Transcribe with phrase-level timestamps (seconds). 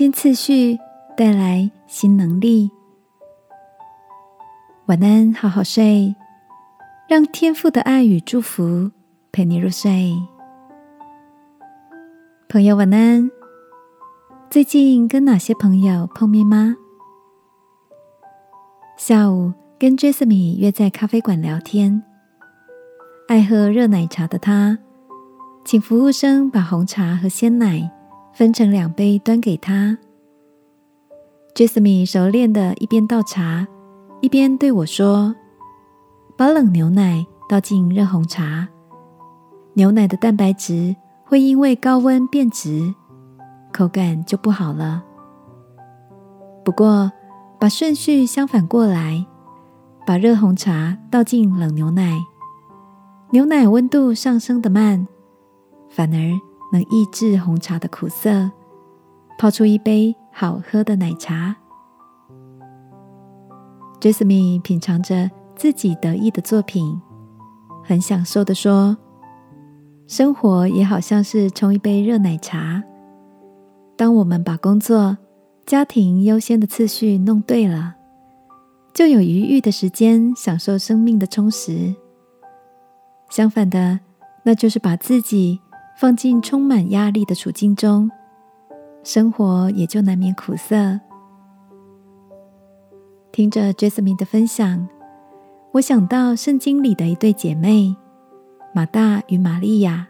[0.00, 0.78] 新次序
[1.14, 2.70] 带来新能力。
[4.86, 6.16] 晚安，好好睡，
[7.06, 8.90] 让天赋的爱与祝福
[9.30, 10.14] 陪你入睡。
[12.48, 13.30] 朋友，晚安。
[14.48, 16.74] 最近跟哪些朋友碰面吗？
[18.96, 22.02] 下午跟 Jasmine 约在咖啡馆聊天。
[23.28, 24.78] 爱喝热奶茶的他，
[25.62, 27.92] 请服务生把红茶和鲜奶
[28.40, 29.98] 分成两杯端给他。
[31.54, 33.68] Jasmine 熟练的一边倒茶，
[34.22, 35.34] 一边对我说
[36.38, 38.66] ：“把冷牛奶倒进热红茶，
[39.74, 42.94] 牛奶的蛋白质会因为高温变质，
[43.74, 45.04] 口感就不好了。
[46.64, 47.12] 不过，
[47.58, 49.26] 把顺序相反过来，
[50.06, 52.18] 把热红茶倒进冷牛奶。”
[53.32, 55.06] 牛奶温度上升的慢，
[55.90, 56.40] 反而
[56.72, 58.50] 能抑制红茶的苦涩，
[59.38, 61.56] 泡出一杯好喝的奶茶。
[64.00, 67.00] Jasmine 品尝着自己得意的作品，
[67.84, 68.96] 很享受的说
[70.08, 72.82] ：“生活也好像是冲一杯热奶茶。
[73.96, 75.18] 当我们把工作、
[75.66, 77.94] 家庭优先的次序弄对了，
[78.94, 81.94] 就有余裕的时间享受生命的充实。”
[83.28, 84.00] 相反的，
[84.42, 85.60] 那就是把自己
[86.00, 88.10] 放进充满压力的处境中，
[89.04, 90.98] 生活也就难免苦涩。
[93.30, 94.88] 听着 Jasmine 的分享，
[95.72, 97.94] 我想到圣经里的一对姐妹
[98.74, 100.08] 马大与玛利亚。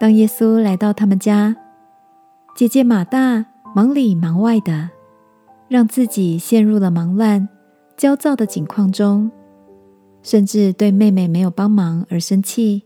[0.00, 1.54] 当耶稣来到他们家，
[2.54, 3.44] 姐姐马大
[3.74, 4.88] 忙里忙外的，
[5.68, 7.46] 让自己陷入了忙乱、
[7.98, 9.30] 焦躁的境况中。
[10.22, 12.85] 甚至对妹妹没有帮忙而生气，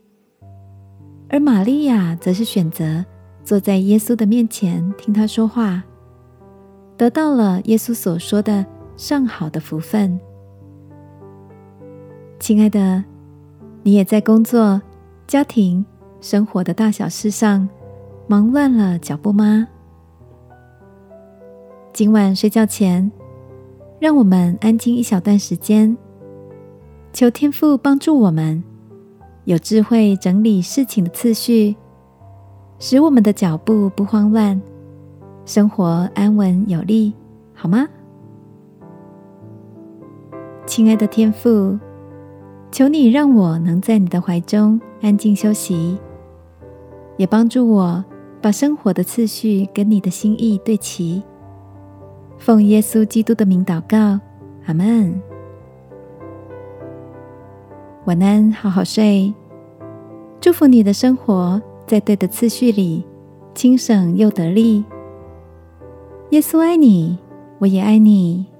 [1.33, 3.05] 而玛利亚则是选择
[3.41, 5.81] 坐在耶稣的面前听他说话，
[6.97, 8.65] 得到了耶稣所说的
[8.97, 10.19] 上好的福分。
[12.37, 13.01] 亲爱的，
[13.81, 14.81] 你也在工作、
[15.25, 15.85] 家庭、
[16.19, 17.67] 生活的大小事上
[18.27, 19.65] 忙乱了脚步吗？
[21.93, 23.09] 今晚睡觉前，
[24.01, 25.97] 让我们安静一小段时间。
[27.13, 28.61] 求天父帮助我们
[29.45, 31.75] 有智慧整理事情的次序，
[32.77, 34.61] 使我们的脚步不慌乱，
[35.45, 37.13] 生活安稳有力，
[37.53, 37.87] 好吗？
[40.67, 41.77] 亲爱的天父，
[42.71, 45.97] 求你让我能在你的怀中安静休息，
[47.17, 48.05] 也帮助我
[48.41, 51.23] 把生活的次序跟你的心意对齐。
[52.37, 54.19] 奉耶稣基督的名祷告，
[54.65, 55.30] 阿门。
[58.11, 59.33] 晚安，好好睡。
[60.41, 63.05] 祝福你的生活在对的次序里，
[63.55, 64.83] 轻省又得力。
[66.31, 67.17] 耶稣爱你，
[67.59, 68.50] 我也爱你。